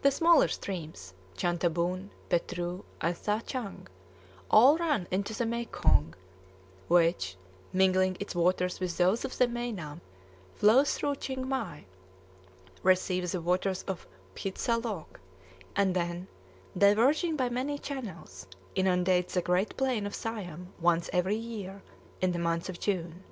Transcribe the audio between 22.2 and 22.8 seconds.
in the month of